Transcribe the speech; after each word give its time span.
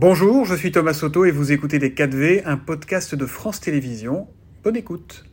Bonjour, 0.00 0.44
je 0.44 0.54
suis 0.54 0.70
Thomas 0.70 0.94
Soto 0.94 1.24
et 1.24 1.32
vous 1.32 1.50
écoutez 1.50 1.80
Les 1.80 1.90
4V, 1.90 2.42
un 2.44 2.56
podcast 2.56 3.16
de 3.16 3.26
France 3.26 3.58
Télévisions. 3.58 4.28
Bonne 4.62 4.76
écoute. 4.76 5.24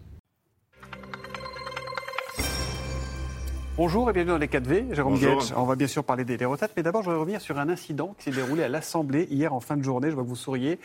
Bonjour 3.78 4.10
et 4.10 4.14
bienvenue 4.14 4.32
dans 4.32 4.40
les 4.40 4.48
4V. 4.48 4.96
Jérôme 4.96 5.20
Guetch, 5.20 5.52
on 5.56 5.66
va 5.66 5.76
bien 5.76 5.86
sûr 5.86 6.04
parler 6.04 6.26
des, 6.26 6.44
retraites, 6.46 6.72
mais 6.76 6.82
d'abord 6.82 7.04
je 7.04 7.10
voudrais 7.10 7.20
revenir 7.20 7.42
sur 7.42 7.60
un 7.60 7.70
incident 7.70 8.16
qui 8.18 8.24
s'est 8.24 8.32
déroulé 8.32 8.64
à 8.64 8.68
l'Assemblée 8.68 9.28
hier 9.30 9.54
en 9.54 9.60
fin 9.60 9.78
de 9.78 9.84
journée, 9.84 10.10
je 10.10 10.16
vois 10.16 10.24
que 10.24 10.30
vous 10.30 10.36
souriez, 10.36 10.80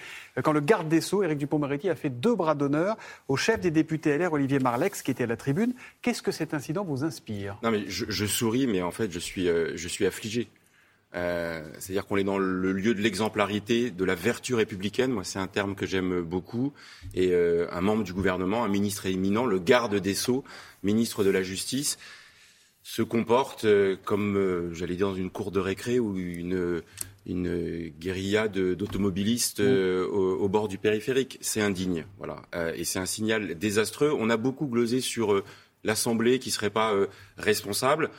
quand 0.44 0.52
le 0.52 0.60
garde 0.60 0.86
des 0.86 1.00
Sceaux, 1.00 1.22
Éric 1.22 1.38
Dupond-Moretti, 1.38 1.88
a 1.88 1.94
fait 1.94 2.10
deux 2.10 2.34
bras 2.34 2.54
d'honneur 2.54 2.98
au 3.28 3.38
chef 3.38 3.60
des 3.60 3.70
députés 3.70 4.18
LR, 4.18 4.34
Olivier 4.34 4.58
Marlex, 4.58 5.00
qui 5.00 5.10
était 5.10 5.24
à 5.24 5.26
la 5.26 5.38
tribune. 5.38 5.72
Qu'est-ce 6.02 6.20
que 6.20 6.32
cet 6.32 6.52
incident 6.52 6.84
vous 6.84 7.02
inspire? 7.02 7.56
Non 7.62 7.70
mais 7.70 7.84
je, 7.86 8.26
souris, 8.26 8.66
mais 8.66 8.82
en 8.82 8.90
fait 8.90 9.10
je 9.10 9.18
suis, 9.18 9.48
euh, 9.48 9.72
je 9.74 9.88
suis 9.88 10.04
affligé. 10.04 10.50
Euh, 11.14 11.62
c'est-à-dire 11.78 12.06
qu'on 12.06 12.16
est 12.16 12.24
dans 12.24 12.38
le 12.38 12.72
lieu 12.72 12.94
de 12.94 13.00
l'exemplarité, 13.00 13.90
de 13.90 14.04
la 14.04 14.14
vertu 14.14 14.54
républicaine. 14.54 15.10
Moi, 15.10 15.24
c'est 15.24 15.38
un 15.38 15.48
terme 15.48 15.74
que 15.74 15.86
j'aime 15.86 16.20
beaucoup. 16.20 16.72
Et 17.14 17.30
euh, 17.32 17.66
un 17.72 17.80
membre 17.80 18.04
du 18.04 18.12
gouvernement, 18.12 18.64
un 18.64 18.68
ministre 18.68 19.06
éminent, 19.06 19.46
le 19.46 19.58
garde 19.58 19.96
des 19.96 20.14
Sceaux, 20.14 20.44
ministre 20.82 21.24
de 21.24 21.30
la 21.30 21.42
Justice, 21.42 21.98
se 22.82 23.02
comporte 23.02 23.64
euh, 23.64 23.96
comme, 24.04 24.70
j'allais 24.72 24.96
dire, 24.96 25.08
dans 25.08 25.14
une 25.14 25.30
cour 25.30 25.50
de 25.50 25.58
récré 25.58 25.98
ou 25.98 26.16
une, 26.16 26.80
une 27.26 27.88
guérilla 27.98 28.46
d'automobilistes 28.46 29.60
mmh. 29.60 30.02
au, 30.12 30.48
bord 30.48 30.68
du 30.68 30.78
périphérique. 30.78 31.38
C'est 31.40 31.60
indigne, 31.60 32.06
voilà. 32.18 32.42
et 32.76 32.84
c'est 32.84 33.00
un 33.00 33.06
signal 33.06 33.58
désastreux. 33.58 34.14
On 34.16 34.30
a 34.30 34.36
beaucoup 34.36 34.66
glosé 34.66 35.00
sur 35.00 35.42
l'Assemblée 35.82 36.38
qui 36.38 36.50
serait 36.50 36.70
pas 36.70 36.94
responsable 37.36 38.10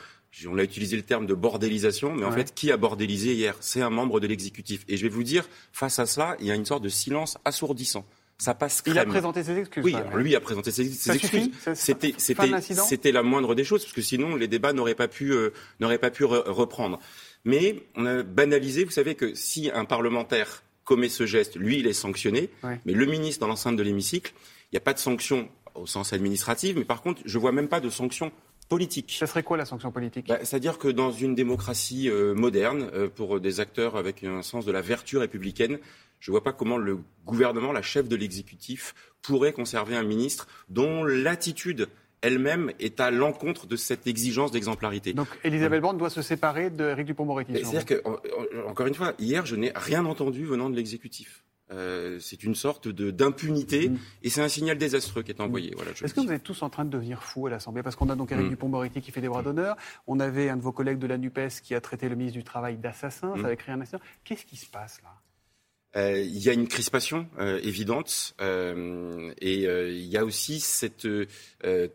on 0.46 0.58
a 0.58 0.62
utilisé 0.62 0.96
le 0.96 1.02
terme 1.02 1.26
de 1.26 1.34
bordélisation, 1.34 2.14
mais 2.14 2.24
en 2.24 2.32
fait, 2.32 2.54
qui 2.54 2.72
a 2.72 2.76
bordélisé 2.76 3.34
hier? 3.34 3.54
C'est 3.60 3.82
un 3.82 3.90
membre 3.90 4.20
de 4.20 4.26
l'exécutif. 4.26 4.84
Et 4.88 4.96
je 4.96 5.02
vais 5.02 5.08
vous 5.08 5.22
dire, 5.22 5.48
face 5.72 5.98
à 5.98 6.06
cela, 6.06 6.36
il 6.40 6.46
y 6.46 6.50
a 6.50 6.54
une 6.54 6.64
sorte 6.64 6.82
de 6.82 6.88
silence 6.88 7.38
assourdissant. 7.44 8.04
Ça 8.38 8.54
passe 8.54 8.82
crème. 8.82 8.96
Il 8.96 8.98
a 8.98 9.04
présenté 9.04 9.44
ses 9.44 9.56
excuses. 9.58 9.84
Oui, 9.84 9.94
lui 10.14 10.34
a 10.34 10.40
présenté 10.40 10.72
ses, 10.72 10.82
excuses. 11.12 11.50
C'était, 11.74 12.14
c'était, 12.18 13.12
la 13.12 13.22
moindre 13.22 13.54
des 13.54 13.62
choses, 13.62 13.82
parce 13.82 13.92
que 13.92 14.02
sinon 14.02 14.34
les 14.34 14.48
débats 14.48 14.72
n'auraient 14.72 14.96
pas 14.96 15.06
pu, 15.06 15.32
euh, 15.32 15.50
n'auraient 15.78 15.98
pas 15.98 16.10
pu 16.10 16.24
reprendre. 16.24 16.98
Mais 17.44 17.84
on 17.94 18.04
a 18.06 18.22
banalisé. 18.22 18.84
Vous 18.84 18.90
savez 18.90 19.14
que 19.14 19.34
si 19.34 19.70
un 19.72 19.84
parlementaire 19.84 20.64
commet 20.84 21.08
ce 21.08 21.26
geste, 21.26 21.56
lui, 21.56 21.78
il 21.78 21.86
est 21.86 21.92
sanctionné. 21.92 22.50
Mais 22.84 22.94
le 22.94 23.06
ministre, 23.06 23.40
dans 23.40 23.46
l'enceinte 23.46 23.76
de 23.76 23.82
l'hémicycle, 23.82 24.32
il 24.72 24.74
n'y 24.74 24.78
a 24.78 24.80
pas 24.80 24.94
de 24.94 24.98
sanction 24.98 25.48
au 25.74 25.86
sens 25.86 26.12
administratif, 26.12 26.76
mais 26.76 26.84
par 26.84 27.02
contre, 27.02 27.22
je 27.24 27.38
vois 27.38 27.52
même 27.52 27.68
pas 27.68 27.80
de 27.80 27.90
sanction 27.90 28.32
politique. 28.68 29.16
Ça 29.18 29.26
serait 29.26 29.42
quoi 29.42 29.56
la 29.56 29.64
sanction 29.64 29.90
politique? 29.90 30.28
Bah, 30.28 30.38
C'est-à-dire 30.42 30.78
que 30.78 30.88
dans 30.88 31.12
une 31.12 31.34
démocratie 31.34 32.08
euh, 32.08 32.34
moderne, 32.34 32.88
euh, 32.94 33.08
pour 33.08 33.40
des 33.40 33.60
acteurs 33.60 33.96
avec 33.96 34.24
un 34.24 34.42
sens 34.42 34.64
de 34.64 34.72
la 34.72 34.80
vertu 34.80 35.18
républicaine, 35.18 35.78
je 36.20 36.30
ne 36.30 36.32
vois 36.32 36.42
pas 36.42 36.52
comment 36.52 36.78
le 36.78 36.98
gouvernement, 37.26 37.72
la 37.72 37.82
chef 37.82 38.08
de 38.08 38.16
l'exécutif, 38.16 38.94
pourrait 39.22 39.52
conserver 39.52 39.96
un 39.96 40.04
ministre 40.04 40.46
dont 40.68 41.04
l'attitude 41.04 41.88
elle-même 42.22 42.72
est 42.78 43.00
à 43.00 43.10
l'encontre 43.10 43.66
de 43.66 43.76
cette 43.76 44.06
exigence 44.06 44.52
d'exemplarité. 44.52 45.12
Donc 45.12 45.26
Elisabeth 45.42 45.82
Borne 45.82 45.98
doit 45.98 46.10
se 46.10 46.22
séparer 46.22 46.70
d'Éric 46.70 47.06
Dupond-Moretti. 47.06 47.52
C'est-à-dire 47.52 47.84
que, 47.84 48.02
encore 48.68 48.86
une 48.86 48.94
fois, 48.94 49.12
hier, 49.18 49.44
je 49.44 49.56
n'ai 49.56 49.72
rien 49.74 50.06
entendu 50.06 50.44
venant 50.44 50.70
de 50.70 50.76
l'exécutif. 50.76 51.42
Euh, 51.72 52.18
c'est 52.20 52.44
une 52.44 52.54
sorte 52.54 52.88
d'impunité 52.88 53.88
mm. 53.88 53.98
et 54.22 54.30
c'est 54.30 54.42
un 54.42 54.48
signal 54.48 54.78
désastreux 54.78 55.22
qui 55.22 55.30
est 55.30 55.40
envoyé. 55.40 55.70
Mm. 55.70 55.74
Voilà, 55.76 55.90
Est-ce 55.92 56.14
que 56.14 56.20
vous 56.20 56.32
êtes 56.32 56.42
tous 56.42 56.62
en 56.62 56.70
train 56.70 56.84
de 56.84 56.90
devenir 56.90 57.22
fous 57.22 57.46
à 57.46 57.50
l'Assemblée? 57.50 57.82
Parce 57.82 57.96
qu'on 57.96 58.08
a 58.10 58.16
donc 58.16 58.32
Eric 58.32 58.46
mm. 58.46 58.50
Dupont-Moretti 58.50 59.00
qui 59.00 59.10
fait 59.10 59.20
des 59.20 59.28
bras 59.28 59.42
d'honneur, 59.42 59.76
on 60.06 60.20
avait 60.20 60.48
un 60.48 60.56
de 60.56 60.62
vos 60.62 60.72
collègues 60.72 60.98
de 60.98 61.06
la 61.06 61.18
NUPES 61.18 61.60
qui 61.62 61.74
a 61.74 61.80
traité 61.80 62.08
le 62.08 62.16
ministre 62.16 62.38
du 62.38 62.44
Travail 62.44 62.76
d'assassin, 62.76 63.34
ça 63.36 63.46
avait 63.46 63.56
créé 63.56 63.74
un 63.74 63.80
accident. 63.80 64.02
Qu'est-ce 64.24 64.44
qui 64.44 64.56
se 64.56 64.66
passe 64.66 65.00
là? 65.02 65.10
Euh, 65.94 66.22
il 66.22 66.38
y 66.38 66.48
a 66.48 66.54
une 66.54 66.68
crispation 66.68 67.28
euh, 67.38 67.60
évidente 67.62 68.34
et 68.40 69.64
il 69.64 70.06
y 70.06 70.16
a 70.16 70.24
aussi 70.24 70.58
cette 70.60 71.06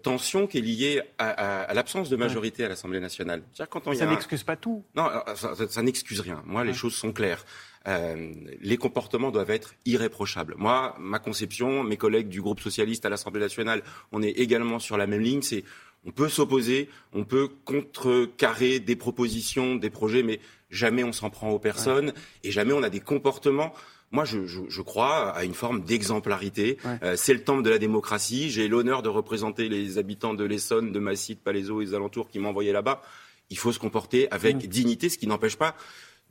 tension 0.04 0.46
qui 0.46 0.60
est 0.60 0.62
liée 0.62 1.02
à, 1.18 1.74
l'absence 1.74 2.10
de 2.10 2.16
majorité 2.16 2.64
à 2.64 2.70
l'Assemblée 2.70 3.00
nationale. 3.00 3.42
Quand 3.70 3.88
on 3.88 3.94
ça 3.94 4.06
n'excuse 4.06 4.44
pas 4.44 4.56
tout. 4.56 4.84
Non, 4.96 5.10
ça, 5.36 5.82
n'excuse 5.82 6.20
rien. 6.20 6.44
Moi, 6.46 6.64
les 6.64 6.74
choses 6.74 6.94
sont 6.94 7.12
claires. 7.12 7.44
Euh, 7.88 8.34
les 8.62 8.78
comportements 8.78 9.32
doivent 9.32 9.50
être 9.50 9.76
irréprochables. 9.86 10.56
Moi, 10.58 10.96
ma 11.00 11.20
conception, 11.20 11.84
mes 11.84 11.98
collègues 11.98 12.28
du 12.28 12.42
groupe 12.42 12.60
socialiste 12.60 13.06
à 13.06 13.10
l'Assemblée 13.10 13.40
nationale, 13.40 13.82
on 14.12 14.22
est 14.22 14.32
également 14.32 14.80
sur 14.80 14.98
la 14.98 15.08
même 15.08 15.22
ligne. 15.22 15.42
C'est 15.42 15.64
on 16.06 16.12
peut 16.12 16.30
s'opposer, 16.30 16.90
on 17.14 17.24
peut 17.24 17.50
contrecarrer 17.66 18.80
des 18.80 18.96
propositions, 18.96 19.76
des 19.76 19.90
projets, 19.90 20.24
mais 20.24 20.40
jamais 20.70 21.04
on 21.04 21.12
s'en 21.12 21.30
prend 21.30 21.50
aux 21.50 21.60
personnes 21.60 22.14
et 22.44 22.52
jamais 22.52 22.74
on 22.74 22.84
a 22.84 22.90
des 22.90 23.00
comportements. 23.00 23.74
Moi, 24.12 24.24
je, 24.24 24.82
crois 24.82 25.32
à 25.32 25.44
une 25.44 25.54
forme 25.54 25.84
d'exemplarité. 25.84 26.78
Euh, 27.04 27.16
c'est 27.18 27.34
le 27.34 27.44
temple 27.44 27.64
de 27.64 27.70
la 27.70 27.78
démocratie. 27.78 28.50
J'ai 28.50 28.70
l'honneur 28.70 29.02
de 29.02 29.10
représenter 29.10 29.68
les 29.68 29.98
habitants 29.98 30.34
de 30.34 30.46
l'Essonne, 30.46 30.94
de 30.94 31.00
Massy, 31.00 31.36
de 31.36 31.40
Palaiseau 31.40 31.82
et 31.82 31.86
des 31.86 31.94
alentours 31.94 32.30
qui 32.30 32.40
m'ont 32.40 32.50
envoyé 32.50 32.72
là-bas. 32.72 33.02
Il 33.50 33.58
faut 33.58 33.74
se 33.74 33.80
comporter 33.80 34.32
avec 34.32 34.58
dignité, 34.70 35.10
ce 35.10 35.18
qui 35.18 35.28
n'empêche 35.28 35.58
pas 35.58 35.76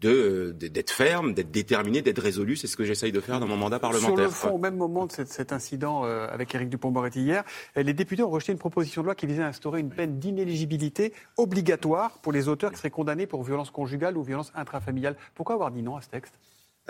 d'être 0.00 0.90
ferme, 0.90 1.32
d'être 1.32 1.50
déterminé, 1.50 2.02
d'être 2.02 2.20
résolu. 2.20 2.56
C'est 2.56 2.66
ce 2.66 2.76
que 2.76 2.84
j'essaye 2.84 3.12
de 3.12 3.20
faire 3.20 3.40
dans 3.40 3.46
mon 3.46 3.56
mandat 3.56 3.78
parlementaire. 3.78 4.16
Sur 4.16 4.24
le 4.24 4.30
fond, 4.30 4.50
au 4.50 4.58
même 4.58 4.76
moment 4.76 5.06
de 5.06 5.12
cet, 5.12 5.52
incident 5.52 6.04
euh, 6.04 6.26
avec 6.28 6.54
Éric 6.54 6.68
Dupond-Moretti 6.68 7.20
hier, 7.20 7.44
euh, 7.76 7.82
les 7.82 7.94
députés 7.94 8.22
ont 8.22 8.30
rejeté 8.30 8.52
une 8.52 8.58
proposition 8.58 9.02
de 9.02 9.06
loi 9.06 9.14
qui 9.14 9.26
visait 9.26 9.42
à 9.42 9.48
instaurer 9.48 9.80
une 9.80 9.90
peine 9.90 10.18
d'inéligibilité 10.18 11.12
obligatoire 11.36 12.18
pour 12.18 12.32
les 12.32 12.48
auteurs 12.48 12.72
qui 12.72 12.78
seraient 12.78 12.90
condamnés 12.90 13.26
pour 13.26 13.42
violence 13.42 13.70
conjugale 13.70 14.16
ou 14.16 14.22
violence 14.22 14.52
intrafamiliale. 14.54 15.16
Pourquoi 15.34 15.54
avoir 15.54 15.70
dit 15.70 15.82
non 15.82 15.96
à 15.96 16.02
ce 16.02 16.08
texte? 16.08 16.34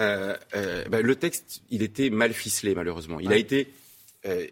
Euh, 0.00 0.36
ben, 0.90 1.04
Le 1.04 1.16
texte, 1.16 1.62
il 1.70 1.82
était 1.82 2.10
mal 2.10 2.32
ficelé, 2.32 2.74
malheureusement. 2.74 3.20
Il 3.20 3.32
a 3.32 3.36
été 3.36 3.72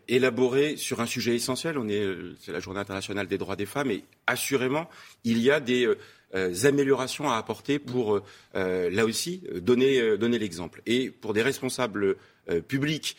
élaboré 0.06 0.76
sur 0.76 1.00
un 1.00 1.06
sujet 1.06 1.34
essentiel. 1.34 1.78
On 1.78 1.88
est, 1.88 2.06
c'est 2.40 2.52
la 2.52 2.60
Journée 2.60 2.78
internationale 2.78 3.26
des 3.26 3.38
droits 3.38 3.56
des 3.56 3.66
femmes, 3.66 3.90
et 3.90 4.04
assurément, 4.26 4.88
il 5.24 5.38
y 5.38 5.50
a 5.50 5.58
des 5.58 5.86
euh, 5.86 5.98
améliorations 6.64 7.30
à 7.30 7.36
apporter 7.36 7.78
pour, 7.78 8.20
euh, 8.54 8.90
là 8.90 9.04
aussi, 9.04 9.42
donner, 9.54 10.00
euh, 10.00 10.16
donner 10.16 10.38
l'exemple. 10.38 10.82
Et 10.86 11.10
pour 11.10 11.32
des 11.32 11.42
responsables 11.42 12.16
publics 12.68 13.16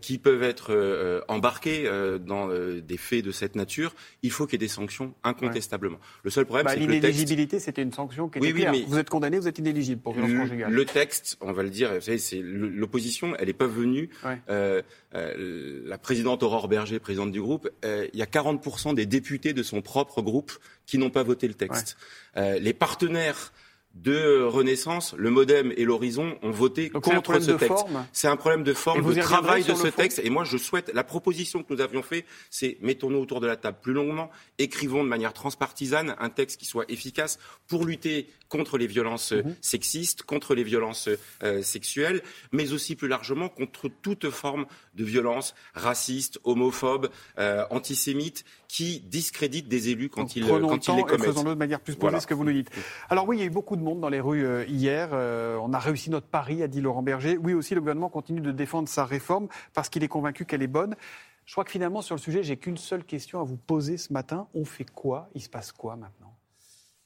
qui 0.00 0.18
peuvent 0.18 0.44
être 0.44 1.24
embarqués 1.26 1.90
dans 2.24 2.48
des 2.48 2.96
faits 2.96 3.24
de 3.24 3.32
cette 3.32 3.56
nature, 3.56 3.96
il 4.22 4.30
faut 4.30 4.46
qu'il 4.46 4.60
y 4.60 4.62
ait 4.62 4.68
des 4.68 4.72
sanctions 4.72 5.12
incontestablement. 5.24 5.98
Le 6.22 6.30
seul 6.30 6.44
problème, 6.44 6.66
bah, 6.66 6.74
c'est 6.74 6.86
que 6.86 6.88
l'inéligibilité, 6.88 7.58
c'était 7.58 7.82
une 7.82 7.92
sanction 7.92 8.28
qui 8.28 8.38
était 8.38 8.52
oui, 8.52 8.60
claire. 8.60 8.72
Vous 8.86 8.98
êtes 8.98 9.10
condamné, 9.10 9.40
vous 9.40 9.48
êtes 9.48 9.58
inéligible 9.58 10.00
pour 10.00 10.12
violence 10.12 10.48
conjugale. 10.48 10.72
Le 10.72 10.84
texte, 10.84 11.36
on 11.40 11.50
va 11.50 11.64
le 11.64 11.70
dire, 11.70 11.92
vous 11.92 12.00
savez, 12.00 12.18
c'est 12.18 12.40
l'opposition, 12.40 13.34
elle 13.40 13.48
n'est 13.48 13.54
pas 13.54 13.66
venue. 13.66 14.08
la 14.46 15.98
présidente 16.00 16.44
Aurore 16.44 16.68
Berger, 16.68 17.00
présidente 17.00 17.32
du 17.32 17.40
groupe, 17.40 17.68
il 17.82 18.16
y 18.16 18.22
a 18.22 18.26
40% 18.26 18.94
des 18.94 19.04
députés 19.04 19.52
de 19.52 19.64
son 19.64 19.82
propre 19.82 20.22
groupe 20.22 20.52
qui 20.90 20.98
n'ont 20.98 21.10
pas 21.10 21.22
voté 21.22 21.46
le 21.46 21.54
texte. 21.54 21.96
Euh, 22.36 22.58
les 22.58 22.72
partenaires 22.72 23.52
de 23.94 24.42
Renaissance, 24.44 25.14
le 25.18 25.30
Modem 25.30 25.72
et 25.76 25.84
l'Horizon 25.84 26.38
ont 26.42 26.50
voté 26.50 26.90
contre 26.90 27.40
ce 27.40 27.50
texte. 27.52 27.84
C'est 28.12 28.28
un 28.28 28.36
problème 28.36 28.62
de 28.62 28.72
forme, 28.72 29.02
de 29.02 29.20
travail 29.20 29.64
de 29.64 29.74
ce 29.74 29.88
texte. 29.88 30.20
Et 30.22 30.30
moi, 30.30 30.44
je 30.44 30.56
souhaite, 30.56 30.90
la 30.94 31.02
proposition 31.02 31.62
que 31.62 31.74
nous 31.74 31.80
avions 31.80 32.02
faite, 32.02 32.24
c'est 32.50 32.78
mettons-nous 32.80 33.18
autour 33.18 33.40
de 33.40 33.46
la 33.46 33.56
table 33.56 33.78
plus 33.82 33.92
longuement, 33.92 34.30
écrivons 34.58 35.02
de 35.02 35.08
manière 35.08 35.32
transpartisane 35.32 36.14
un 36.18 36.30
texte 36.30 36.60
qui 36.60 36.66
soit 36.66 36.84
efficace 36.88 37.38
pour 37.66 37.84
lutter 37.84 38.28
contre 38.48 38.78
les 38.78 38.86
violences 38.86 39.32
mhm. 39.32 39.56
sexistes, 39.60 40.22
contre 40.22 40.54
les 40.54 40.64
violences 40.64 41.08
euh, 41.42 41.62
sexuelles, 41.62 42.22
mais 42.52 42.72
aussi 42.72 42.96
plus 42.96 43.08
largement 43.08 43.48
contre 43.48 43.88
toute 44.02 44.30
forme 44.30 44.66
de 44.94 45.04
violence 45.04 45.54
raciste, 45.74 46.38
homophobe, 46.44 47.10
euh, 47.38 47.64
antisémite, 47.70 48.44
qui 48.68 49.00
discrédite 49.00 49.68
des 49.68 49.88
élus 49.88 50.08
quand, 50.08 50.36
ils, 50.36 50.46
quand 50.46 50.88
ils 50.88 50.96
les 50.96 51.02
commettent. 51.02 51.24
Faisons-le 51.24 51.50
de 51.50 51.54
manière 51.54 51.80
plus 51.80 51.96
posée, 51.96 52.20
ce 52.20 52.26
que 52.26 52.34
vous 52.34 52.44
nous 52.44 52.52
dites. 52.52 52.70
Alors 53.08 53.26
oui, 53.26 53.36
il 53.36 53.40
y 53.40 53.42
a 53.42 53.46
eu 53.46 53.50
beaucoup 53.50 53.76
de 53.76 53.79
monde 53.80 54.00
dans 54.00 54.08
les 54.08 54.20
rues 54.20 54.46
euh, 54.46 54.64
hier. 54.66 55.10
on 55.12 55.72
a 55.72 55.78
réussi 55.78 56.10
notre 56.10 56.26
pari, 56.26 56.62
a 56.62 56.68
dit 56.68 56.80
Laurent 56.80 57.02
Berger. 57.02 57.36
Oui 57.36 57.54
aussi, 57.54 57.74
le 57.74 57.80
gouvernement 57.80 58.08
continue 58.08 58.40
de 58.40 58.52
défendre 58.52 58.88
sa 58.88 59.04
réforme 59.04 59.48
parce 59.74 59.88
qu'il 59.88 60.04
est 60.04 60.08
convaincu 60.08 60.44
qu'elle 60.44 60.62
est 60.62 60.66
bonne. 60.66 60.96
Je 61.44 61.52
crois 61.52 61.64
que 61.64 61.70
finalement, 61.72 62.02
sur 62.02 62.14
le 62.14 62.20
sujet, 62.20 62.42
j'ai 62.42 62.56
qu'une 62.56 62.76
seule 62.76 63.04
question 63.04 63.40
à 63.40 63.44
vous 63.44 63.56
poser 63.56 63.96
ce 63.96 64.12
matin. 64.12 64.46
On 64.54 64.64
fait 64.64 64.84
quoi? 64.84 65.28
Il 65.34 65.42
se 65.42 65.48
passe 65.48 65.72
quoi 65.72 65.96
maintenant? 65.96 66.36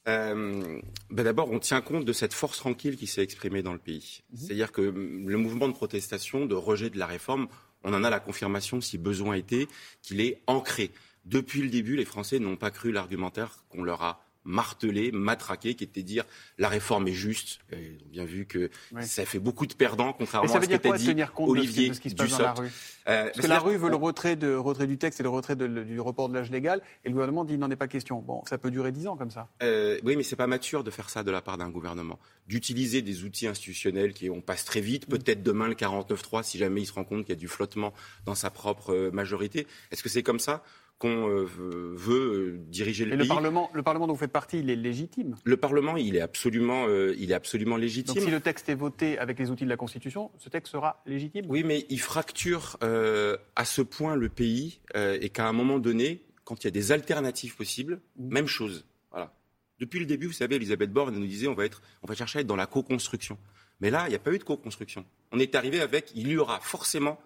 Euh, 0.07 0.79
ben 1.09 1.23
D'abord, 1.23 1.49
on 1.51 1.59
tient 1.59 1.81
compte 1.81 2.05
de 2.05 2.13
cette 2.13 2.33
force 2.33 2.57
tranquille 2.57 2.95
qui 2.95 3.07
s'est 3.07 3.23
exprimée 3.23 3.63
dans 3.63 3.73
le 3.73 3.79
pays. 3.79 4.21
Mhm. 4.31 4.37
C'est-à-dire 4.37 4.71
que 4.71 4.81
le 4.81 5.37
mouvement 5.37 5.67
de 5.67 5.73
protestation, 5.73 6.45
de 6.45 6.55
rejet 6.55 6.89
de 6.89 6.99
la 6.99 7.07
réforme, 7.07 7.47
on 7.83 7.93
en 7.93 8.03
a 8.03 8.09
la 8.09 8.19
confirmation, 8.19 8.81
si 8.81 8.97
besoin 8.97 9.35
était, 9.35 9.67
qu'il 10.01 10.21
est 10.21 10.41
ancré. 10.47 10.91
Depuis 11.25 11.61
le 11.61 11.69
début, 11.69 11.95
les 11.95 12.05
Français 12.05 12.39
n'ont 12.39 12.55
pas 12.55 12.71
cru 12.71 12.91
l'argumentaire 12.91 13.63
qu'on 13.69 13.83
leur 13.83 14.03
a 14.03 14.24
martelé, 14.45 15.11
matraqué, 15.11 15.75
qui 15.75 15.83
était 15.83 16.01
de 16.01 16.07
dire 16.07 16.25
la 16.57 16.69
réforme 16.69 17.07
est 17.07 17.13
juste. 17.13 17.59
Et 17.71 17.97
on 17.99 18.05
a 18.05 18.09
bien 18.09 18.25
vu 18.25 18.45
que 18.45 18.69
ça 19.01 19.25
fait 19.25 19.39
beaucoup 19.39 19.65
de 19.65 19.73
perdants, 19.73 20.13
contrairement 20.13 20.53
à 20.53 20.61
ce 20.61 20.65
que 20.67 20.97
dit 20.97 21.05
tenir 21.05 21.33
compte 21.33 21.49
Olivier 21.49 21.89
de 21.89 21.93
ce 21.93 21.99
qui 21.99 22.09
se 22.09 22.15
passe 22.15 22.31
dans 22.31 22.39
la 22.39 22.53
rue 22.53 22.71
euh, 23.07 23.25
Parce 23.25 23.39
que 23.39 23.47
la 23.47 23.59
rue 23.59 23.77
veut 23.77 23.89
le 23.89 23.95
retrait, 23.95 24.35
de, 24.35 24.53
retrait 24.55 24.87
du 24.87 24.97
texte 24.97 25.19
et 25.19 25.23
le 25.23 25.29
retrait 25.29 25.55
du 25.55 25.99
report 25.99 26.29
de 26.29 26.35
l'âge 26.35 26.51
légal, 26.51 26.81
et 27.03 27.09
le 27.09 27.13
gouvernement 27.13 27.43
dit 27.43 27.57
n'en 27.57 27.69
est 27.69 27.75
pas 27.75 27.87
question. 27.87 28.19
Bon, 28.19 28.43
ça 28.45 28.57
peut 28.57 28.71
durer 28.71 28.91
dix 28.91 29.07
ans 29.07 29.17
comme 29.17 29.31
ça. 29.31 29.49
Euh, 29.63 29.99
oui, 30.03 30.15
mais 30.15 30.23
c'est 30.23 30.35
pas 30.35 30.47
mature 30.47 30.83
de 30.83 30.91
faire 30.91 31.09
ça 31.09 31.23
de 31.23 31.31
la 31.31 31.41
part 31.41 31.57
d'un 31.57 31.69
gouvernement. 31.69 32.19
D'utiliser 32.47 33.01
des 33.01 33.23
outils 33.23 33.47
institutionnels 33.47 34.13
qui 34.13 34.29
on 34.29 34.41
passe 34.41 34.65
très 34.65 34.81
vite, 34.81 35.07
mm. 35.07 35.11
peut-être 35.11 35.43
demain 35.43 35.67
le 35.67 35.75
49-3 35.75 36.43
si 36.43 36.57
jamais 36.57 36.81
il 36.81 36.85
se 36.85 36.93
rend 36.93 37.03
compte 37.03 37.25
qu'il 37.25 37.33
y 37.33 37.37
a 37.37 37.39
du 37.39 37.47
flottement 37.47 37.93
dans 38.25 38.35
sa 38.35 38.49
propre 38.49 38.93
euh, 38.93 39.11
majorité. 39.11 39.67
Est-ce 39.91 40.03
que 40.03 40.09
c'est 40.09 40.23
comme 40.23 40.39
ça? 40.39 40.63
Qu'on 40.97 41.29
euh, 41.29 41.43
veut 41.45 42.55
euh, 42.55 42.57
diriger 42.67 43.05
le 43.05 43.11
pays. 43.11 43.19
Le 43.19 43.27
Parlement, 43.27 43.69
le 43.73 43.83
Parlement 43.83 44.07
dont 44.07 44.13
vous 44.13 44.19
faites 44.19 44.31
partie, 44.31 44.59
il 44.59 44.69
est 44.69 44.75
légitime 44.75 45.35
Le 45.43 45.57
Parlement, 45.57 45.97
il 45.97 46.15
est 46.15 46.21
absolument, 46.21 46.85
euh, 46.87 47.13
il 47.17 47.31
est 47.31 47.35
absolument 47.35 47.75
légitime. 47.75 48.15
Donc 48.15 48.23
si 48.23 48.31
le 48.31 48.39
texte 48.39 48.69
est 48.69 48.75
voté 48.75 49.17
avec 49.17 49.37
les 49.37 49.51
outils 49.51 49.65
de 49.65 49.69
la 49.69 49.77
Constitution, 49.77 50.31
ce 50.37 50.49
texte 50.49 50.71
sera 50.71 51.01
légitime? 51.05 51.45
Oui, 51.49 51.63
mais 51.63 51.85
il 51.89 51.99
fracture 51.99 52.77
à 52.81 53.65
ce 53.65 53.81
point 53.81 54.15
le 54.15 54.29
pays 54.29 54.79
et 54.95 55.29
qu'à 55.29 55.47
un 55.47 55.53
moment 55.53 55.79
donné, 55.79 56.21
quand 56.43 56.63
il 56.63 56.65
y 56.65 56.69
a 56.69 56.71
des 56.71 56.91
alternatives 56.91 57.55
possibles, 57.55 57.99
mmh. 58.17 58.33
même 58.33 58.47
chose. 58.47 58.85
Voilà. 59.11 59.33
Depuis 59.79 59.99
le 59.99 60.05
début, 60.05 60.27
vous 60.27 60.33
savez, 60.33 60.55
Elisabeth 60.55 60.91
Borne 60.91 61.15
nous 61.15 61.25
disait 61.25 61.47
on 61.47 61.55
va, 61.55 61.65
être, 61.65 61.81
on 62.03 62.07
va 62.07 62.15
chercher 62.15 62.39
à 62.39 62.41
être 62.41 62.47
dans 62.47 62.55
la 62.55 62.67
co-construction. 62.67 63.37
Mais 63.81 63.89
là, 63.89 64.05
il 64.07 64.09
n'y 64.09 64.15
a 64.15 64.19
pas 64.19 64.31
eu 64.31 64.37
de 64.37 64.43
co-construction. 64.43 65.05
On 65.31 65.39
est 65.39 65.55
arrivé 65.55 65.81
avec 65.81 66.11
il 66.15 66.29
y 66.29 66.37
aura 66.37 66.59
forcément 66.61 67.19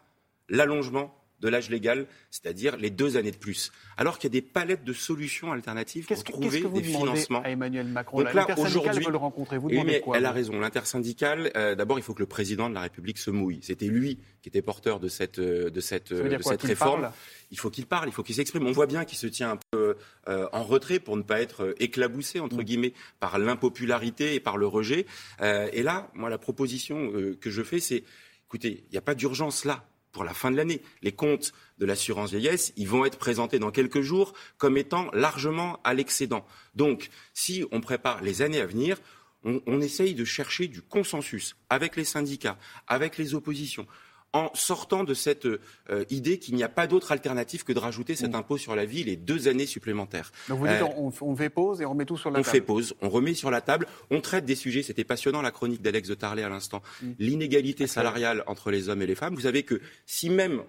l'allongement 0.48 1.16
de 1.40 1.48
l'âge 1.48 1.70
légal, 1.70 2.08
c'est-à-dire 2.30 2.78
les 2.78 2.90
deux 2.90 3.18
années 3.18 3.32
de 3.32 3.38
plus. 3.38 3.72
Alors 3.98 4.18
qu'il 4.18 4.30
y 4.30 4.32
a 4.32 4.40
des 4.40 4.42
palettes 4.42 4.84
de 4.84 4.94
solutions 4.94 5.52
alternatives 5.52 6.06
pour 6.06 6.24
trouver 6.24 6.62
des 6.62 6.84
financements. 6.84 7.42
À 7.42 7.50
Emmanuel 7.50 7.88
Macron 7.88 8.24
Donc 8.24 8.34
là, 8.34 8.48
aujourd'hui, 8.58 9.06
veut 9.06 9.12
le 9.12 9.18
rencontrer. 9.18 9.58
Vous 9.58 9.70
mais 9.70 10.04
elle 10.14 10.26
a 10.26 10.32
raison. 10.32 10.60
L'intersyndicale, 10.60 11.52
euh, 11.56 11.76
d'abord, 11.76 12.00
il 12.00 12.02
faut 12.02 12.14
que 12.14 12.22
le 12.22 12.28
président 12.28 12.70
de 12.70 12.74
la 12.74 12.82
République 12.82 13.18
se 13.18 13.32
mouille. 13.32 13.60
C'était 13.62 13.88
lui 13.88 14.20
qui 14.42 14.50
était 14.50 14.62
porteur 14.62 15.00
de 15.00 15.08
cette 15.08 15.40
euh, 15.40 15.70
de 15.70 15.80
cette 15.80 16.14
de 16.14 16.42
cette 16.42 16.62
réforme? 16.62 17.12
Il 17.52 17.58
faut 17.58 17.70
qu'il 17.70 17.88
parle, 17.88 18.08
il 18.10 18.12
faut 18.12 18.24
qu'il 18.24 18.36
s'exprime. 18.36 18.68
On 18.68 18.72
voit 18.72 18.86
bien 18.86 19.06
qu'il 19.06 19.18
se 19.18 19.28
tient 19.28 19.52
un 19.52 19.58
peu 19.72 19.96
euh, 20.28 20.48
en 20.54 20.64
retrait 20.64 21.00
pour 21.00 21.18
ne 21.18 21.24
pas 21.24 21.42
être 21.42 21.74
éclaboussé 21.80 22.40
entre 22.40 22.58
mm. 22.58 22.64
guillemets 22.64 22.94
par 23.20 23.40
l'impopularité 23.40 24.36
et 24.36 24.40
par 24.40 24.58
le 24.58 24.68
rejet. 24.68 25.06
et 25.42 25.84
là, 25.84 26.10
moi, 26.14 26.30
la 26.30 26.38
proposition 26.38 27.12
que 27.40 27.50
je 27.50 27.64
fais, 27.64 27.80
c'est 27.80 28.04
écoutez, 28.48 28.84
il 28.88 28.92
n'y 28.92 28.98
a 28.98 29.02
pas 29.02 29.16
d'urgence 29.16 29.66
là 29.66 29.86
pour 30.12 30.24
la 30.24 30.34
fin 30.34 30.52
de 30.52 30.58
l'année. 30.58 30.82
Les 31.02 31.12
comptes 31.12 31.54
de 31.78 31.86
l'assurance 31.86 32.32
vieillesse, 32.32 32.74
ils 32.76 32.88
vont 32.88 33.06
être 33.06 33.18
présentés 33.18 33.60
dans 33.60 33.72
quelques 33.72 34.02
jours 34.02 34.34
comme 34.58 34.78
étant 34.78 35.10
largement 35.14 35.80
à 35.84 35.94
l'excédent. 35.94 36.46
Donc, 36.76 37.10
si 37.34 37.66
on 37.72 37.82
prépare 37.82 38.22
les 38.22 38.42
années 38.42 38.62
à 38.62 38.66
venir, 38.66 38.98
on, 39.44 39.62
on 39.68 39.82
essaye 39.82 40.16
de 40.16 40.26
chercher 40.26 40.68
du 40.68 40.82
consensus 40.82 41.56
avec 41.70 41.96
les 41.96 42.04
syndicats, 42.04 42.58
avec 42.88 43.18
les 43.18 43.36
oppositions 43.36 43.88
en 44.34 44.52
sortant 44.54 45.04
de 45.04 45.14
cette 45.14 45.46
euh, 45.46 46.06
idée 46.10 46.38
qu'il 46.38 46.56
n'y 46.56 46.64
a 46.64 46.70
pas 46.70 46.88
d'autre 46.88 47.12
alternative 47.12 47.64
que 47.64 47.74
de 47.74 47.80
rajouter 47.80 48.16
cet 48.16 48.34
mm. 48.34 48.36
impôt 48.36 48.58
sur 48.58 48.76
la 48.76 48.86
vie 48.86 49.04
les 49.04 49.16
deux 49.16 49.48
années 49.48 49.66
supplémentaires. 49.66 50.32
Donc 50.48 50.60
vous 50.60 50.68
dites 50.68 50.82
euh, 50.82 51.10
on, 51.22 51.36
fait 51.36 51.50
pause 51.50 51.82
et 51.82 51.86
on 51.86 51.92
remet 51.92 52.06
tout 52.06 52.18
sur 52.18 52.30
la 52.30 52.36
table. 52.36 52.48
On 52.48 52.52
fait 52.52 52.62
pause, 52.62 52.94
on 53.02 53.10
remet 53.10 53.34
sur 53.34 53.50
la 53.50 53.62
table, 53.62 53.88
on 54.12 54.22
traite 54.22 54.46
des 54.46 54.56
sujets. 54.56 54.84
C'était 54.84 55.04
passionnant 55.04 55.42
la 55.42 55.52
chronique 55.52 55.82
d'Alex 55.82 56.10
de 56.10 56.14
Tarlet 56.14 56.44
à 56.44 56.50
l'instant. 56.50 56.82
Mm. 57.02 57.12
L'inégalité 57.20 57.88
salariale 57.88 58.44
entre 58.46 58.70
les 58.70 58.90
hommes 58.90 59.02
et 59.02 59.08
les 59.08 59.16
femmes. 59.16 59.34
Vous 59.34 59.42
savez 59.42 59.64
que 59.64 59.82
si 60.06 60.30
même 60.30 60.62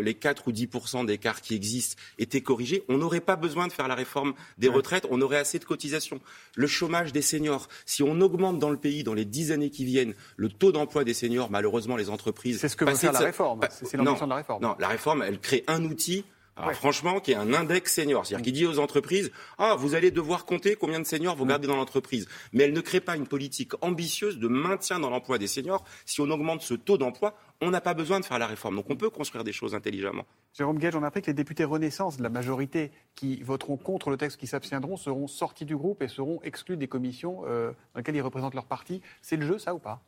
les 0.00 0.14
4 0.14 0.48
ou 0.48 0.52
10 0.52 0.68
d'écart 1.06 1.40
qui 1.40 1.54
existent 1.54 1.96
étaient 2.18 2.40
corrigés, 2.40 2.84
on 2.88 2.98
n'aurait 2.98 3.20
pas 3.20 3.36
besoin 3.36 3.66
de 3.66 3.72
faire 3.72 3.88
la 3.88 3.94
réforme 3.94 4.34
des 4.58 4.68
retraites. 4.68 5.06
On 5.10 5.20
aurait 5.20 5.38
assez 5.38 5.58
de 5.58 5.64
cotisations. 5.64 6.20
Le 6.54 6.66
chômage 6.66 7.12
des 7.12 7.22
seniors. 7.22 7.68
Si 7.84 8.02
on 8.02 8.20
augmente 8.20 8.58
dans 8.58 8.70
le 8.70 8.76
pays 8.76 9.02
dans 9.02 9.14
les 9.14 9.24
dix 9.24 9.50
années 9.50 9.70
qui 9.70 9.84
viennent 9.84 10.14
le 10.36 10.48
taux 10.48 10.72
d'emploi 10.72 11.04
des 11.04 11.14
seniors, 11.14 11.50
malheureusement 11.50 11.96
les 11.96 12.10
entreprises. 12.10 12.60
C'est 12.60 12.68
ce 12.68 12.76
que 12.76 12.84
la 13.12 13.18
réforme. 13.18 13.60
Bah, 13.60 13.68
c'est 13.70 13.96
l'ambition 13.96 14.26
de 14.26 14.30
la 14.30 14.36
réforme. 14.36 14.62
Non, 14.62 14.76
la 14.78 14.88
réforme, 14.88 15.22
elle 15.22 15.40
crée 15.40 15.64
un 15.66 15.84
outil 15.84 16.24
franchement, 16.72 17.20
qui 17.20 17.32
est 17.32 17.36
un 17.36 17.52
index 17.54 17.94
senior. 17.94 18.26
C'est-à-dire 18.26 18.44
qui 18.44 18.52
dit 18.52 18.66
aux 18.66 18.78
entreprises, 18.78 19.30
ah, 19.58 19.74
vous 19.78 19.94
allez 19.94 20.10
devoir 20.10 20.44
compter 20.44 20.76
combien 20.76 21.00
de 21.00 21.04
seniors 21.04 21.36
vous 21.36 21.46
gardez 21.46 21.66
dans 21.66 21.76
l'entreprise. 21.76 22.28
Mais 22.52 22.64
elle 22.64 22.72
ne 22.72 22.80
crée 22.80 23.00
pas 23.00 23.16
une 23.16 23.26
politique 23.26 23.72
ambitieuse 23.80 24.38
de 24.38 24.48
maintien 24.48 24.98
dans 25.00 25.10
l'emploi 25.10 25.38
des 25.38 25.46
seniors. 25.46 25.84
Si 26.04 26.20
on 26.20 26.30
augmente 26.30 26.62
ce 26.62 26.74
taux 26.74 26.98
d'emploi, 26.98 27.34
on 27.60 27.70
n'a 27.70 27.80
pas 27.80 27.94
besoin 27.94 28.20
de 28.20 28.24
faire 28.24 28.38
la 28.38 28.46
réforme. 28.46 28.76
Donc 28.76 28.90
on 28.90 28.96
peut 28.96 29.10
construire 29.10 29.44
des 29.44 29.52
choses 29.52 29.74
intelligemment. 29.74 30.24
Jérôme 30.54 30.78
Gage, 30.78 30.96
on 30.96 31.02
a 31.02 31.08
appris 31.08 31.22
que 31.22 31.26
les 31.26 31.34
députés 31.34 31.64
Renaissance 31.64 32.16
de 32.16 32.22
la 32.22 32.28
majorité 32.28 32.90
qui 33.14 33.42
voteront 33.42 33.76
contre 33.76 34.10
le 34.10 34.16
texte, 34.16 34.38
qui 34.38 34.46
s'abstiendront, 34.46 34.96
seront 34.96 35.26
sortis 35.26 35.64
du 35.64 35.76
groupe 35.76 36.02
et 36.02 36.08
seront 36.08 36.40
exclus 36.42 36.76
des 36.76 36.88
commissions 36.88 37.42
euh, 37.46 37.72
dans 37.94 37.98
lesquelles 37.98 38.16
ils 38.16 38.22
représentent 38.22 38.54
leur 38.54 38.66
parti. 38.66 39.02
C'est 39.22 39.36
le 39.36 39.46
jeu, 39.46 39.58
ça 39.58 39.74
ou 39.74 39.78
pas? 39.78 40.02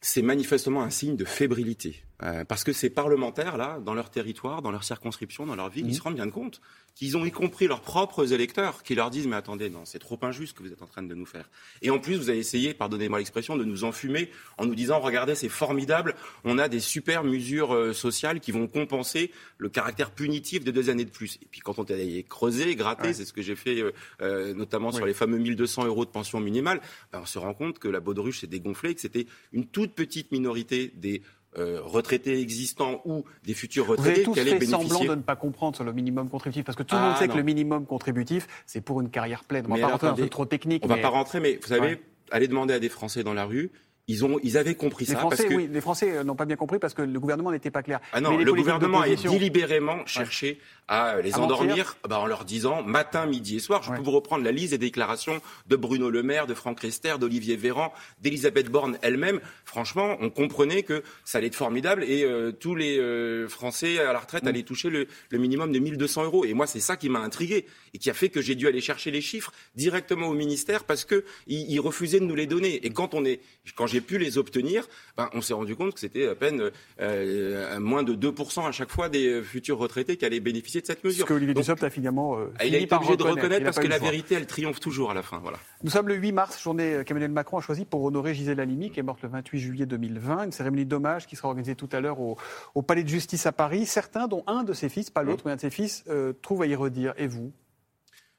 C'est 0.00 0.22
manifestement 0.22 0.82
un 0.82 0.90
signe 0.90 1.16
de 1.16 1.24
fébrilité. 1.24 2.05
Euh, 2.22 2.44
parce 2.44 2.64
que 2.64 2.72
ces 2.72 2.90
parlementaires-là, 2.90 3.78
dans 3.84 3.94
leur 3.94 4.10
territoire, 4.10 4.62
dans 4.62 4.70
leur 4.70 4.84
circonscription, 4.84 5.46
dans 5.46 5.56
leur 5.56 5.68
ville, 5.68 5.86
ils 5.86 5.90
mmh. 5.90 5.94
se 5.94 6.02
rendent 6.02 6.14
bien 6.14 6.30
compte 6.30 6.60
qu'ils 6.94 7.16
ont 7.18 7.26
y 7.26 7.30
compris 7.30 7.68
leurs 7.68 7.82
propres 7.82 8.32
électeurs 8.32 8.82
qui 8.82 8.94
leur 8.94 9.10
disent 9.10 9.26
mais 9.26 9.36
attendez, 9.36 9.68
non, 9.68 9.84
c'est 9.84 9.98
trop 9.98 10.18
injuste 10.22 10.54
ce 10.54 10.58
que 10.58 10.66
vous 10.66 10.72
êtes 10.72 10.80
en 10.80 10.86
train 10.86 11.02
de 11.02 11.14
nous 11.14 11.26
faire. 11.26 11.50
Et 11.82 11.90
en 11.90 11.98
plus, 11.98 12.16
vous 12.16 12.30
avez 12.30 12.38
essayé, 12.38 12.72
pardonnez-moi 12.72 13.18
l'expression, 13.18 13.56
de 13.56 13.64
nous 13.64 13.84
enfumer 13.84 14.30
en 14.56 14.64
nous 14.64 14.74
disant 14.74 14.98
regardez, 14.98 15.34
c'est 15.34 15.50
formidable, 15.50 16.14
on 16.44 16.56
a 16.58 16.68
des 16.68 16.80
super 16.80 17.22
mesures 17.22 17.74
euh, 17.74 17.92
sociales 17.92 18.40
qui 18.40 18.50
vont 18.50 18.66
compenser 18.66 19.30
le 19.58 19.68
caractère 19.68 20.10
punitif 20.10 20.64
de 20.64 20.70
deux 20.70 20.88
années 20.88 21.04
de 21.04 21.10
plus. 21.10 21.38
Et 21.42 21.48
puis 21.50 21.60
quand 21.60 21.78
on 21.78 21.84
est 21.84 22.26
creusé, 22.26 22.74
gratté, 22.76 23.12
c'est 23.12 23.26
ce 23.26 23.34
que 23.34 23.42
j'ai 23.42 23.56
fait 23.56 23.84
euh, 24.22 24.54
notamment 24.54 24.90
sur 24.90 25.04
les 25.04 25.14
fameux 25.14 25.38
1200 25.38 25.84
euros 25.84 26.06
de 26.06 26.10
pension 26.10 26.40
minimale, 26.40 26.80
ben, 27.12 27.20
on 27.22 27.26
se 27.26 27.38
rend 27.38 27.52
compte 27.52 27.78
que 27.78 27.88
la 27.88 28.00
baudruche 28.00 28.40
s'est 28.40 28.46
dégonflée, 28.46 28.94
que 28.94 29.02
c'était 29.02 29.26
une 29.52 29.66
toute 29.66 29.92
petite 29.94 30.32
minorité 30.32 30.92
des 30.94 31.20
euh, 31.58 31.80
retraités 31.82 32.40
existants 32.40 33.00
ou 33.04 33.24
des 33.44 33.54
futurs 33.54 33.86
retraités 33.86 34.24
qui 34.24 34.40
allaient 34.40 34.58
bénéficier. 34.58 34.88
Semblant 34.88 35.04
de 35.04 35.14
ne 35.16 35.22
pas 35.22 35.36
comprendre 35.36 35.74
sur 35.76 35.84
le 35.84 35.92
minimum 35.92 36.28
contributif, 36.28 36.64
parce 36.64 36.76
que 36.76 36.82
tout 36.82 36.94
le 36.94 37.00
monde 37.00 37.12
ah, 37.14 37.18
sait 37.18 37.28
que 37.28 37.36
le 37.36 37.42
minimum 37.42 37.86
contributif, 37.86 38.46
c'est 38.66 38.80
pour 38.80 39.00
une 39.00 39.10
carrière 39.10 39.44
pleine. 39.44 39.64
On 39.68 39.74
ne 39.74 39.80
va 39.80 39.86
pas 39.86 39.92
rentrer 39.92 40.06
dans 40.08 40.12
un 40.14 40.16
truc 40.16 40.30
trop 40.30 40.44
technique. 40.44 40.84
On 40.84 40.88
ne 40.88 40.94
va 40.94 41.00
pas 41.00 41.08
rentrer, 41.08 41.40
mais 41.40 41.58
vous 41.60 41.68
savez, 41.68 42.00
allez 42.30 42.48
demander 42.48 42.74
à 42.74 42.78
des 42.78 42.88
Français 42.88 43.24
dans 43.24 43.34
la 43.34 43.44
rue, 43.44 43.70
ils, 44.08 44.24
ont, 44.24 44.38
ils 44.42 44.56
avaient 44.56 44.74
compris 44.74 45.04
les 45.04 45.12
ça. 45.12 45.18
Français, 45.18 45.36
parce 45.44 45.48
que... 45.48 45.54
oui, 45.54 45.68
les 45.70 45.80
Français 45.80 46.16
euh, 46.16 46.24
n'ont 46.24 46.36
pas 46.36 46.44
bien 46.44 46.56
compris 46.56 46.78
parce 46.78 46.94
que 46.94 47.02
le 47.02 47.20
gouvernement 47.20 47.50
n'était 47.50 47.70
pas 47.70 47.82
clair. 47.82 48.00
Ah 48.12 48.20
non, 48.20 48.36
le 48.36 48.52
gouvernement 48.52 49.00
a 49.00 49.08
délibérément 49.08 50.04
cherché 50.06 50.60
à 50.88 51.20
les 51.20 51.34
endormir 51.34 51.96
bah, 52.08 52.20
en 52.20 52.26
leur 52.26 52.44
disant 52.44 52.82
matin, 52.82 53.26
midi 53.26 53.56
et 53.56 53.60
soir. 53.60 53.82
Je 53.82 53.90
peux 53.90 54.02
vous 54.02 54.12
reprendre 54.12 54.44
la 54.44 54.52
liste 54.52 54.70
des 54.70 54.78
déclarations 54.78 55.40
de 55.66 55.76
Bruno 55.76 56.10
Le 56.10 56.22
Maire, 56.22 56.46
de 56.46 56.54
Franck 56.54 56.80
Rester, 56.80 57.14
d'Olivier 57.18 57.56
Véran, 57.56 57.92
d'Elisabeth 58.20 58.70
Borne 58.70 58.98
elle-même. 59.02 59.40
Franchement, 59.64 60.16
on 60.20 60.30
comprenait 60.30 60.82
que 60.82 61.02
ça 61.24 61.38
allait 61.38 61.48
être 61.48 61.56
formidable 61.56 62.04
et 62.04 62.24
euh, 62.24 62.52
tous 62.52 62.74
les 62.74 62.98
euh, 62.98 63.48
Français 63.48 63.98
à 63.98 64.12
la 64.12 64.20
retraite 64.20 64.44
mm. 64.44 64.48
allaient 64.48 64.62
toucher 64.62 64.90
le, 64.90 65.08
le, 65.30 65.38
minimum 65.38 65.72
de 65.72 65.78
1200 65.78 66.24
euros. 66.24 66.44
Et 66.44 66.54
moi, 66.54 66.66
c'est 66.66 66.80
ça 66.80 66.96
qui 66.96 67.08
m'a 67.08 67.20
intrigué 67.20 67.66
et 67.94 67.98
qui 67.98 68.10
a 68.10 68.14
fait 68.14 68.28
que 68.28 68.40
j'ai 68.40 68.54
dû 68.54 68.68
aller 68.68 68.80
chercher 68.80 69.10
les 69.10 69.20
chiffres 69.20 69.52
directement 69.74 70.28
au 70.28 70.34
ministère 70.34 70.84
parce 70.84 71.04
que 71.04 71.24
ils, 71.46 71.80
refusaient 71.80 72.20
de 72.20 72.24
nous 72.24 72.34
les 72.34 72.46
donner. 72.46 72.86
Et 72.86 72.90
quand 72.90 73.14
on 73.14 73.24
est, 73.24 73.40
quand 73.74 73.86
j'ai 73.86 73.95
pu 74.00 74.18
les 74.18 74.38
obtenir, 74.38 74.88
ben, 75.16 75.28
on 75.32 75.40
s'est 75.40 75.54
rendu 75.54 75.76
compte 75.76 75.94
que 75.94 76.00
c'était 76.00 76.28
à 76.28 76.34
peine 76.34 76.70
euh, 77.00 77.80
moins 77.80 78.02
de 78.02 78.14
2% 78.14 78.66
à 78.66 78.72
chaque 78.72 78.90
fois 78.90 79.08
des 79.08 79.42
futurs 79.42 79.78
retraités 79.78 80.16
qui 80.16 80.24
allaient 80.24 80.40
bénéficier 80.40 80.80
de 80.80 80.86
cette 80.86 81.04
mesure. 81.04 81.24
Ce 81.24 81.28
que 81.28 81.34
Olivier 81.34 81.54
Dussopt 81.54 81.82
a 81.82 81.90
finalement 81.90 82.38
euh, 82.38 82.52
il 82.64 82.74
a 82.74 82.78
été 82.78 82.94
obligé 82.94 83.16
de 83.16 83.22
reconnaître 83.22 83.64
parce 83.64 83.78
que 83.78 83.86
la 83.86 83.98
vérité, 83.98 84.34
elle 84.34 84.46
triomphe 84.46 84.80
toujours 84.80 85.10
à 85.10 85.14
la 85.14 85.22
fin. 85.22 85.38
Voilà. 85.38 85.58
Nous 85.82 85.90
sommes 85.90 86.08
le 86.08 86.14
8 86.14 86.32
mars, 86.32 86.62
journée 86.62 87.02
qu'Emmanuel 87.04 87.30
Macron 87.30 87.58
a 87.58 87.60
choisie 87.60 87.84
pour 87.84 88.02
honorer 88.04 88.34
Gisèle 88.34 88.60
Halimi, 88.60 88.90
qui 88.90 89.00
est 89.00 89.02
morte 89.02 89.22
le 89.22 89.28
28 89.28 89.58
juillet 89.58 89.86
2020. 89.86 90.44
Une 90.44 90.52
cérémonie 90.52 90.86
d'hommage 90.86 91.26
qui 91.26 91.36
sera 91.36 91.48
organisée 91.48 91.74
tout 91.74 91.88
à 91.92 92.00
l'heure 92.00 92.20
au, 92.20 92.36
Palais 92.82 93.02
de 93.02 93.08
Justice 93.08 93.46
à 93.46 93.52
Paris. 93.52 93.86
Certains, 93.86 94.28
dont 94.28 94.44
un 94.46 94.62
de 94.62 94.72
ses 94.72 94.88
fils, 94.88 95.10
pas 95.10 95.22
l'autre, 95.22 95.42
mais 95.44 95.52
un 95.52 95.56
de 95.56 95.60
ses 95.60 95.70
fils, 95.70 96.04
euh, 96.08 96.32
trouvent 96.42 96.62
à 96.62 96.66
y 96.66 96.74
redire. 96.74 97.14
Et 97.16 97.26
vous? 97.26 97.52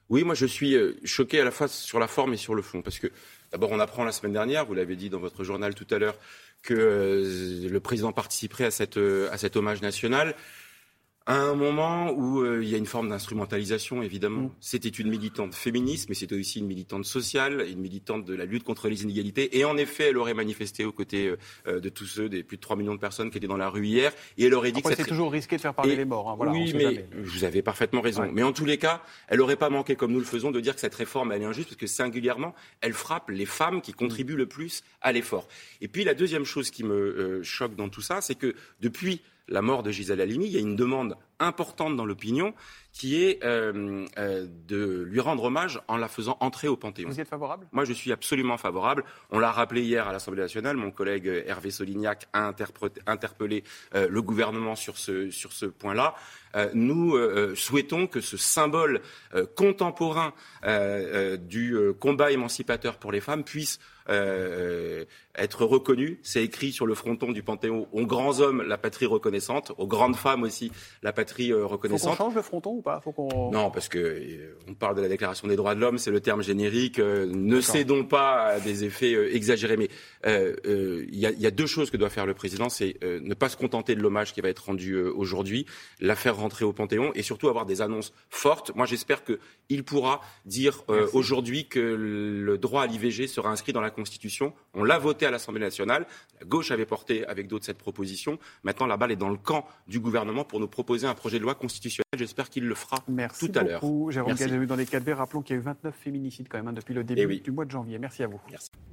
Oui, 0.09 0.23
moi 0.23 0.35
je 0.35 0.45
suis 0.45 0.75
euh, 0.75 0.93
choqué 1.03 1.39
à 1.39 1.43
la 1.43 1.51
fois 1.51 1.67
sur 1.67 1.99
la 1.99 2.07
forme 2.07 2.33
et 2.33 2.37
sur 2.37 2.55
le 2.55 2.61
fond. 2.61 2.81
Parce 2.81 2.99
que 2.99 3.07
d'abord, 3.51 3.71
on 3.71 3.79
apprend 3.79 4.03
la 4.03 4.11
semaine 4.11 4.33
dernière, 4.33 4.65
vous 4.65 4.73
l'avez 4.73 4.95
dit 4.95 5.09
dans 5.09 5.19
votre 5.19 5.43
journal 5.43 5.75
tout 5.75 5.87
à 5.91 5.99
l'heure, 5.99 6.15
que 6.63 7.67
le 7.69 7.79
président 7.79 8.11
participerait 8.11 8.65
à, 8.65 8.71
cette, 8.71 8.97
à 8.97 9.37
cet 9.37 9.55
hommage 9.55 9.81
national 9.81 10.35
à 11.27 11.35
un 11.35 11.55
moment 11.55 12.11
où 12.11 12.41
euh, 12.41 12.63
il 12.63 12.69
y 12.69 12.73
a 12.73 12.77
une 12.77 12.85
forme 12.85 13.09
d'instrumentalisation, 13.09 14.01
évidemment. 14.01 14.43
Mm. 14.43 14.51
C'était 14.61 14.87
une 14.87 15.09
militante 15.09 15.53
féministe, 15.53 16.07
mais 16.07 16.15
c'était 16.15 16.35
aussi 16.35 16.59
une 16.59 16.67
militante 16.67 17.03
sociale, 17.03 17.65
une 17.69 17.81
militante 17.81 18.23
de 18.23 18.33
la 18.33 18.45
lutte 18.45 18.63
contre 18.63 18.87
les 18.87 19.03
inégalités. 19.03 19.57
Et 19.57 19.65
en 19.65 19.75
effet, 19.75 20.05
elle 20.05 20.17
aurait 20.17 20.33
manifesté 20.33 20.85
aux 20.85 20.93
côtés 20.93 21.27
euh, 21.27 21.37
euh, 21.67 21.79
de 21.81 21.89
tous 21.89 22.05
ceux, 22.05 22.29
des 22.29 22.43
plus 22.43 22.55
de 22.55 22.61
3 22.61 22.77
millions 22.77 22.95
de 22.95 22.99
personnes 22.99 23.29
qui 23.29 23.37
étaient 23.37 23.47
dans 23.47 23.57
la 23.57 23.69
rue 23.69 23.85
hier. 23.85 24.13
Et 24.37 24.45
elle 24.45 24.53
aurait 24.53 24.71
dit 24.71 24.81
que 24.81 24.95
c'est 24.95 25.03
toujours 25.03 25.33
risqué 25.33 25.57
de 25.57 25.61
faire 25.61 25.73
parler 25.73 25.97
les 25.97 26.05
morts. 26.05 26.29
Hein, 26.29 26.35
voilà, 26.37 26.53
oui, 26.53 26.73
mais 26.73 27.05
vous 27.21 27.43
avez 27.43 27.61
parfaitement 27.61 27.99
raison. 27.99 28.29
Mais 28.31 28.43
en 28.43 28.53
tous 28.53 28.65
les 28.65 28.77
cas, 28.77 29.03
elle 29.27 29.39
n'aurait 29.39 29.57
pas 29.57 29.69
manqué, 29.69 29.97
comme 29.97 30.13
nous 30.13 30.19
le 30.19 30.25
faisons, 30.25 30.51
de 30.51 30.61
dire 30.61 30.75
que 30.75 30.81
cette 30.81 30.95
réforme 30.95 31.33
elle 31.33 31.41
est 31.41 31.45
injuste, 31.45 31.67
parce 31.67 31.77
que 31.77 31.87
singulièrement, 31.87 32.55
elle 32.79 32.93
frappe 32.93 33.29
les 33.29 33.45
femmes 33.45 33.81
qui 33.81 33.91
contribuent 33.91 34.37
le 34.37 34.45
plus 34.45 34.81
à 35.01 35.11
l'effort. 35.11 35.49
Et 35.81 35.89
puis 35.89 36.05
la 36.05 36.13
deuxième 36.13 36.45
chose 36.45 36.71
qui 36.71 36.85
me 36.85 37.41
choque 37.43 37.75
dans 37.75 37.89
tout 37.89 38.01
ça, 38.01 38.21
c'est 38.21 38.35
que 38.35 38.55
depuis 38.79 39.21
la 39.47 39.61
mort 39.61 39.83
de 39.83 39.91
Gisèle 39.91 40.21
Halimi, 40.21 40.45
il 40.45 40.51
y 40.51 40.57
a 40.57 40.61
une 40.61 40.75
demande 40.75 41.17
importante 41.39 41.95
dans 41.95 42.05
l'opinion 42.05 42.53
qui 42.97 43.23
est 43.23 43.43
euh, 43.43 44.05
euh, 44.17 44.47
de 44.67 45.03
lui 45.03 45.19
rendre 45.19 45.43
hommage 45.43 45.79
en 45.87 45.97
la 45.97 46.07
faisant 46.07 46.35
entrer 46.39 46.67
au 46.67 46.75
Panthéon. 46.75 47.09
Vous 47.09 47.19
êtes 47.19 47.27
favorable? 47.27 47.67
Moi, 47.71 47.85
je 47.85 47.93
suis 47.93 48.11
absolument 48.11 48.57
favorable. 48.57 49.03
On 49.29 49.37
l'a 49.37 49.51
rappelé 49.51 49.83
hier 49.83 50.07
à 50.07 50.11
l'Assemblée 50.11 50.41
nationale. 50.41 50.77
Mon 50.77 50.89
collègue 50.89 51.27
Hervé 51.45 51.69
Solignac 51.69 52.27
a 52.33 52.51
interpellé 53.05 53.63
euh, 53.93 54.07
le 54.09 54.21
gouvernement 54.23 54.75
sur 54.75 54.97
ce, 54.97 55.29
sur 55.29 55.53
ce 55.53 55.67
point-là. 55.67 56.15
nous 56.73 57.15
souhaitons 57.55 58.07
que 58.07 58.19
ce 58.19 58.35
symbole 58.35 59.01
contemporain 59.55 60.33
du 61.39 61.77
combat 61.99 62.31
émancipateur 62.31 62.97
pour 62.97 63.11
les 63.11 63.21
femmes 63.21 63.43
puisse 63.43 63.79
euh, 64.09 65.03
être 65.35 65.65
reconnu. 65.65 66.19
C'est 66.23 66.43
écrit 66.43 66.71
sur 66.71 66.87
le 66.87 66.95
fronton 66.95 67.31
du 67.31 67.43
Panthéon 67.43 67.87
aux 67.91 68.05
grands 68.05 68.39
hommes 68.39 68.63
la 68.63 68.77
patrie 68.77 69.05
reconnaissante, 69.05 69.73
aux 69.77 69.85
grandes 69.85 70.15
femmes 70.15 70.43
aussi 70.43 70.71
la 71.03 71.11
patrie 71.11 71.26
euh, 71.39 71.65
reconnaissante. 71.65 72.11
Faut 72.11 72.17
qu'on 72.17 72.23
change 72.25 72.35
le 72.35 72.41
fronton 72.41 72.71
ou 72.71 72.81
pas? 72.81 73.01
Faut. 73.01 73.15
Non, 73.51 73.69
parce 73.69 73.89
que 73.89 73.99
euh, 73.99 74.57
on 74.67 74.73
parle 74.73 74.95
de 74.95 75.01
la 75.01 75.09
Déclaration 75.09 75.47
des 75.47 75.55
droits 75.55 75.75
de 75.75 75.79
l'homme, 75.79 75.97
c'est 75.97 76.11
le 76.11 76.19
terme 76.19 76.41
générique. 76.41 76.99
ne 76.99 77.61
cédons 77.61 78.03
pas 78.03 78.43
à 78.43 78.59
des 78.59 78.83
effets 78.83 79.35
exagérés. 79.35 79.77
Mais 79.77 79.89
il 80.25 81.15
y, 81.15 81.19
y, 81.19 81.47
a 81.47 81.51
deux 81.51 81.67
choses 81.67 81.91
que 81.91 81.97
doit 81.97 82.09
faire 82.09 82.25
le 82.25 82.33
président, 82.33 82.69
c'est 82.69 82.97
ne 83.03 83.33
pas 83.33 83.49
se 83.49 83.57
contenter 83.57 83.95
de 83.95 84.01
l'hommage 84.01 84.33
qui 84.33 84.41
va 84.41 84.49
être 84.49 84.65
rendu 84.65 84.97
aujourd'hui, 84.97 85.65
la 85.99 86.15
faire 86.15 86.35
rentrer 86.35 86.65
au 86.65 86.73
Panthéon 86.73 87.11
et 87.15 87.21
surtout 87.21 87.49
avoir 87.49 87.65
des 87.65 87.81
annonces 87.81 88.13
fortes. 88.29 88.75
Moi, 88.75 88.85
j'espère 88.85 89.23
qu'il 89.23 89.83
pourra 89.83 90.21
dire 90.45 90.83
aujourd'hui 91.13 91.67
que 91.67 91.79
le 91.79 92.57
droit 92.57 92.83
à 92.83 92.87
l'IVG 92.87 93.27
sera 93.27 93.49
inscrit 93.49 93.73
dans 93.73 93.81
la 93.81 93.91
Constitution. 93.91 94.53
On 94.73 94.83
l'a 94.83 94.97
voté 94.97 95.25
à 95.25 95.31
l'Assemblée 95.31 95.61
nationale. 95.61 96.05
La 96.39 96.45
gauche 96.45 96.71
avait 96.71 96.85
porté 96.85 97.25
avec 97.25 97.47
d'autres 97.47 97.67
cette 97.67 97.77
proposition. 97.77 98.39
Maintenant, 98.63 98.87
la 98.87 98.97
balle 98.97 99.11
est 99.11 99.17
dans 99.17 99.29
le 99.29 99.37
camp 99.37 99.67
du 99.87 99.99
gouvernement 99.99 100.43
pour 100.43 100.59
nous 100.59 100.67
proposer 100.67 101.05
un 101.05 101.13
projet 101.17 101.37
de 101.37 101.43
loi 101.43 101.55
constitutionnel. 101.55 102.05
J'espère 102.15 102.49
qu'il 102.49 102.65
le 102.65 102.75
fera 102.75 102.97
tout 102.97 103.51
à 103.55 103.63
l'heure. 103.63 103.83
Merci 103.83 104.11
Jérôme 104.11 104.33
Gallagher 104.33 104.65
dans 104.65 104.75
les 104.75 104.85
4V. 104.85 105.13
Rappelons 105.13 105.41
qu'il 105.41 105.55
y 105.55 105.59
a 105.59 105.61
eu 105.61 105.65
29 105.65 105.93
féminicides 105.95 106.47
quand 106.49 106.57
même 106.57 106.69
hein, 106.69 106.73
depuis 106.73 106.93
le 106.93 107.03
début 107.03 107.35
eh 107.35 107.39
du 107.39 107.51
mois 107.51 107.65
de 107.65 107.71
janvier. 107.71 107.99
Merci 107.99 108.23
à 108.23 108.27
vous. 108.27 108.39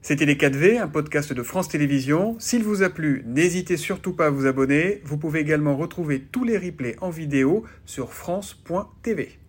C'était 0.02 0.26
les 0.26 0.34
4V, 0.34 0.80
un 0.80 0.88
podcast 0.88 1.32
de 1.32 1.42
France 1.42 1.68
Télévisions. 1.68 2.36
S'il 2.38 2.64
vous 2.64 2.82
a 2.82 2.90
plu, 2.90 3.22
n'hésitez 3.26 3.76
surtout 3.76 4.14
pas 4.14 4.26
à 4.26 4.30
vous 4.30 4.46
abonner. 4.46 5.00
Vous 5.04 5.18
pouvez 5.18 5.40
également 5.40 5.76
retrouver 5.76 6.20
tous 6.20 6.44
les 6.44 6.58
replays 6.58 6.96
en 7.00 7.10
vidéo 7.10 7.64
sur 7.84 8.12
France.tv. 8.12 9.43